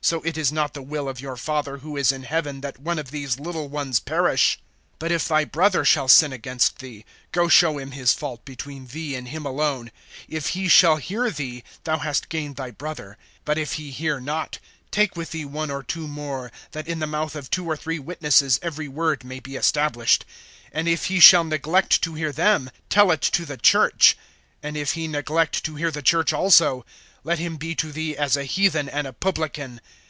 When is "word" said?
18.88-19.24